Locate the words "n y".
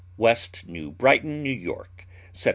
1.45-1.75